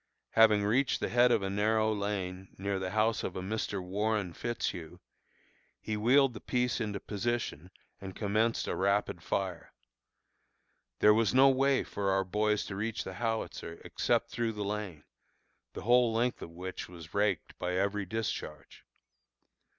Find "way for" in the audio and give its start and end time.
11.49-12.09